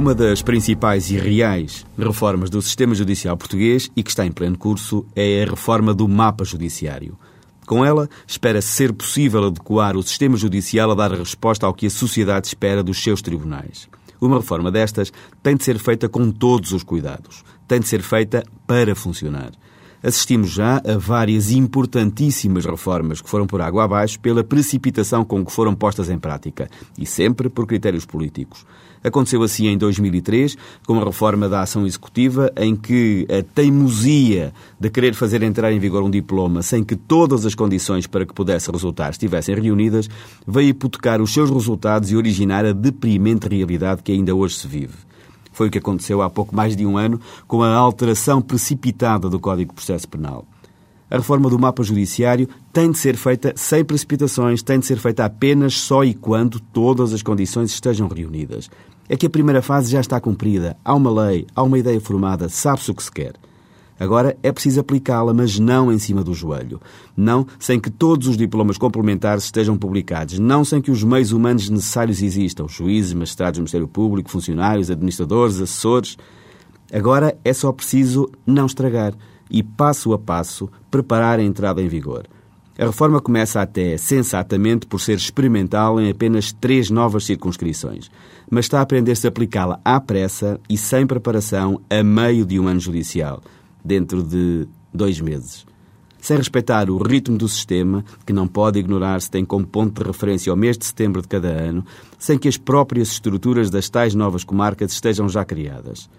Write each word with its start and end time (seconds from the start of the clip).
Uma 0.00 0.14
das 0.14 0.40
principais 0.40 1.10
e 1.10 1.18
reais 1.18 1.84
reformas 1.98 2.48
do 2.48 2.62
sistema 2.62 2.94
judicial 2.94 3.36
português 3.36 3.90
e 3.94 4.02
que 4.02 4.08
está 4.08 4.24
em 4.24 4.32
pleno 4.32 4.56
curso 4.56 5.04
é 5.14 5.42
a 5.42 5.50
reforma 5.50 5.92
do 5.92 6.08
mapa 6.08 6.42
judiciário. 6.42 7.18
Com 7.66 7.84
ela, 7.84 8.08
espera-se 8.26 8.68
ser 8.68 8.94
possível 8.94 9.44
adequar 9.44 9.98
o 9.98 10.02
sistema 10.02 10.38
judicial 10.38 10.90
a 10.90 10.94
dar 10.94 11.12
resposta 11.12 11.66
ao 11.66 11.74
que 11.74 11.84
a 11.84 11.90
sociedade 11.90 12.46
espera 12.46 12.82
dos 12.82 13.02
seus 13.02 13.20
tribunais. 13.20 13.90
Uma 14.18 14.38
reforma 14.38 14.70
destas 14.70 15.12
tem 15.42 15.54
de 15.54 15.64
ser 15.64 15.78
feita 15.78 16.08
com 16.08 16.30
todos 16.30 16.72
os 16.72 16.82
cuidados. 16.82 17.44
Tem 17.68 17.78
de 17.78 17.86
ser 17.86 18.00
feita 18.00 18.42
para 18.66 18.94
funcionar. 18.94 19.50
Assistimos 20.02 20.50
já 20.50 20.78
a 20.78 20.96
várias 20.96 21.50
importantíssimas 21.50 22.64
reformas 22.64 23.20
que 23.20 23.28
foram 23.28 23.46
por 23.46 23.60
água 23.60 23.84
abaixo 23.84 24.18
pela 24.18 24.42
precipitação 24.42 25.24
com 25.26 25.44
que 25.44 25.52
foram 25.52 25.74
postas 25.74 26.08
em 26.08 26.18
prática 26.18 26.70
e 26.96 27.04
sempre 27.04 27.50
por 27.50 27.66
critérios 27.66 28.06
políticos. 28.06 28.64
Aconteceu 29.04 29.42
assim 29.42 29.66
em 29.66 29.76
2003, 29.76 30.56
com 30.86 30.98
a 30.98 31.04
reforma 31.04 31.48
da 31.48 31.62
ação 31.62 31.86
executiva, 31.86 32.50
em 32.56 32.74
que 32.74 33.26
a 33.30 33.42
teimosia 33.42 34.54
de 34.78 34.88
querer 34.88 35.14
fazer 35.14 35.42
entrar 35.42 35.70
em 35.72 35.78
vigor 35.78 36.02
um 36.02 36.10
diploma 36.10 36.62
sem 36.62 36.82
que 36.82 36.96
todas 36.96 37.44
as 37.44 37.54
condições 37.54 38.06
para 38.06 38.24
que 38.24 38.32
pudesse 38.32 38.70
resultar 38.70 39.10
estivessem 39.10 39.54
reunidas, 39.54 40.08
veio 40.46 40.68
hipotecar 40.68 41.20
os 41.20 41.32
seus 41.32 41.50
resultados 41.50 42.10
e 42.10 42.16
originar 42.16 42.64
a 42.64 42.72
deprimente 42.72 43.48
realidade 43.48 44.02
que 44.02 44.12
ainda 44.12 44.34
hoje 44.34 44.56
se 44.56 44.66
vive. 44.66 45.09
Foi 45.60 45.68
o 45.68 45.70
que 45.70 45.76
aconteceu 45.76 46.22
há 46.22 46.30
pouco 46.30 46.56
mais 46.56 46.74
de 46.74 46.86
um 46.86 46.96
ano 46.96 47.20
com 47.46 47.62
a 47.62 47.74
alteração 47.74 48.40
precipitada 48.40 49.28
do 49.28 49.38
Código 49.38 49.72
de 49.72 49.74
Processo 49.74 50.08
Penal. 50.08 50.46
A 51.10 51.18
reforma 51.18 51.50
do 51.50 51.58
mapa 51.58 51.82
judiciário 51.82 52.48
tem 52.72 52.90
de 52.90 52.96
ser 52.96 53.14
feita 53.14 53.52
sem 53.54 53.84
precipitações, 53.84 54.62
tem 54.62 54.78
de 54.78 54.86
ser 54.86 54.96
feita 54.96 55.22
apenas 55.22 55.74
só 55.74 56.02
e 56.02 56.14
quando 56.14 56.58
todas 56.58 57.12
as 57.12 57.22
condições 57.22 57.72
estejam 57.72 58.08
reunidas. 58.08 58.70
É 59.06 59.18
que 59.18 59.26
a 59.26 59.30
primeira 59.30 59.60
fase 59.60 59.92
já 59.92 60.00
está 60.00 60.18
cumprida, 60.18 60.78
há 60.82 60.94
uma 60.94 61.26
lei, 61.26 61.46
há 61.54 61.62
uma 61.62 61.78
ideia 61.78 62.00
formada, 62.00 62.48
sabe-se 62.48 62.90
o 62.90 62.94
que 62.94 63.02
se 63.02 63.12
quer. 63.12 63.34
Agora 64.00 64.34
é 64.42 64.50
preciso 64.50 64.80
aplicá-la, 64.80 65.34
mas 65.34 65.58
não 65.58 65.92
em 65.92 65.98
cima 65.98 66.24
do 66.24 66.32
joelho. 66.32 66.80
Não 67.14 67.46
sem 67.58 67.78
que 67.78 67.90
todos 67.90 68.26
os 68.28 68.36
diplomas 68.38 68.78
complementares 68.78 69.44
estejam 69.44 69.76
publicados. 69.76 70.38
Não 70.38 70.64
sem 70.64 70.80
que 70.80 70.90
os 70.90 71.04
meios 71.04 71.32
humanos 71.32 71.68
necessários 71.68 72.22
existam. 72.22 72.66
Juízes, 72.66 73.12
magistrados 73.12 73.58
do 73.58 73.60
Ministério 73.60 73.86
Público, 73.86 74.30
funcionários, 74.30 74.90
administradores, 74.90 75.60
assessores. 75.60 76.16
Agora 76.90 77.36
é 77.44 77.52
só 77.52 77.70
preciso 77.70 78.30
não 78.46 78.64
estragar 78.64 79.12
e, 79.50 79.62
passo 79.62 80.14
a 80.14 80.18
passo, 80.18 80.70
preparar 80.90 81.38
a 81.38 81.42
entrada 81.42 81.82
em 81.82 81.88
vigor. 81.88 82.26
A 82.78 82.86
reforma 82.86 83.20
começa 83.20 83.60
até, 83.60 83.98
sensatamente, 83.98 84.86
por 84.86 84.98
ser 84.98 85.18
experimental 85.18 86.00
em 86.00 86.08
apenas 86.08 86.50
três 86.50 86.88
novas 86.88 87.24
circunscrições, 87.24 88.10
mas 88.50 88.64
está 88.64 88.78
a 88.78 88.82
aprender-se 88.82 89.26
a 89.26 89.28
aplicá-la 89.28 89.78
à 89.84 90.00
pressa 90.00 90.58
e 90.66 90.78
sem 90.78 91.06
preparação 91.06 91.82
a 91.90 92.02
meio 92.02 92.46
de 92.46 92.58
um 92.58 92.66
ano 92.66 92.80
judicial, 92.80 93.42
dentro 93.84 94.22
de 94.22 94.66
dois 94.92 95.20
meses. 95.20 95.66
Sem 96.20 96.36
respeitar 96.36 96.90
o 96.90 96.98
ritmo 96.98 97.38
do 97.38 97.48
sistema, 97.48 98.04
que 98.26 98.32
não 98.32 98.46
pode 98.46 98.78
ignorar 98.78 99.20
se 99.22 99.30
tem 99.30 99.44
como 99.44 99.66
ponto 99.66 100.02
de 100.02 100.06
referência 100.06 100.52
o 100.52 100.56
mês 100.56 100.76
de 100.76 100.84
setembro 100.84 101.22
de 101.22 101.28
cada 101.28 101.48
ano, 101.48 101.84
sem 102.18 102.38
que 102.38 102.48
as 102.48 102.58
próprias 102.58 103.08
estruturas 103.12 103.70
das 103.70 103.88
tais 103.88 104.14
novas 104.14 104.44
comarcas 104.44 104.92
estejam 104.92 105.28
já 105.28 105.44
criadas. 105.44 106.10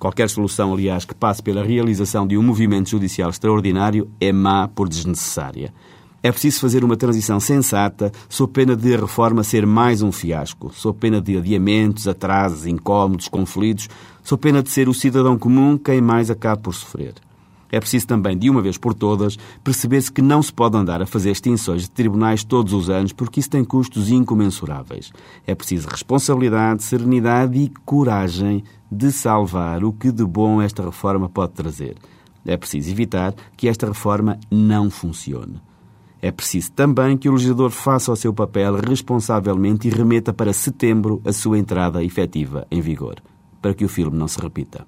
Qualquer 0.00 0.30
solução, 0.30 0.72
aliás, 0.72 1.04
que 1.04 1.14
passe 1.14 1.42
pela 1.42 1.62
realização 1.62 2.26
de 2.26 2.38
um 2.38 2.42
movimento 2.42 2.88
judicial 2.88 3.28
extraordinário 3.28 4.10
é 4.18 4.32
má 4.32 4.66
por 4.66 4.88
desnecessária. 4.88 5.74
É 6.22 6.30
preciso 6.30 6.60
fazer 6.60 6.84
uma 6.84 6.98
transição 6.98 7.40
sensata, 7.40 8.12
sob 8.28 8.52
pena 8.52 8.76
de 8.76 8.94
a 8.94 8.98
reforma 8.98 9.42
ser 9.42 9.64
mais 9.64 10.02
um 10.02 10.12
fiasco, 10.12 10.70
sob 10.74 10.98
pena 10.98 11.18
de 11.18 11.38
adiamentos, 11.38 12.06
atrasos, 12.06 12.66
incómodos, 12.66 13.26
conflitos, 13.26 13.88
sob 14.22 14.42
pena 14.42 14.62
de 14.62 14.68
ser 14.68 14.86
o 14.86 14.92
cidadão 14.92 15.38
comum 15.38 15.78
quem 15.78 16.00
mais 16.02 16.30
acabe 16.30 16.60
por 16.60 16.74
sofrer. 16.74 17.14
É 17.72 17.80
preciso 17.80 18.06
também, 18.06 18.36
de 18.36 18.50
uma 18.50 18.60
vez 18.60 18.76
por 18.76 18.92
todas, 18.92 19.38
perceber-se 19.64 20.12
que 20.12 20.20
não 20.20 20.42
se 20.42 20.52
pode 20.52 20.76
andar 20.76 21.00
a 21.00 21.06
fazer 21.06 21.30
extinções 21.30 21.82
de 21.82 21.90
tribunais 21.90 22.44
todos 22.44 22.74
os 22.74 22.90
anos 22.90 23.12
porque 23.12 23.40
isso 23.40 23.48
tem 23.48 23.64
custos 23.64 24.10
incomensuráveis. 24.10 25.12
É 25.46 25.54
preciso 25.54 25.88
responsabilidade, 25.88 26.82
serenidade 26.82 27.58
e 27.58 27.72
coragem 27.86 28.62
de 28.92 29.10
salvar 29.10 29.84
o 29.84 29.92
que 29.92 30.12
de 30.12 30.24
bom 30.24 30.60
esta 30.60 30.84
reforma 30.84 31.30
pode 31.30 31.52
trazer. 31.52 31.96
É 32.44 32.56
preciso 32.58 32.90
evitar 32.90 33.34
que 33.56 33.68
esta 33.68 33.86
reforma 33.86 34.38
não 34.50 34.90
funcione. 34.90 35.69
É 36.22 36.30
preciso 36.30 36.72
também 36.72 37.16
que 37.16 37.28
o 37.28 37.32
legislador 37.32 37.70
faça 37.70 38.12
o 38.12 38.16
seu 38.16 38.32
papel 38.32 38.74
responsavelmente 38.76 39.88
e 39.88 39.90
remeta 39.90 40.32
para 40.32 40.52
setembro 40.52 41.20
a 41.24 41.32
sua 41.32 41.58
entrada 41.58 42.04
efetiva 42.04 42.66
em 42.70 42.80
vigor, 42.80 43.16
para 43.62 43.72
que 43.72 43.84
o 43.84 43.88
filme 43.88 44.16
não 44.16 44.28
se 44.28 44.40
repita. 44.40 44.86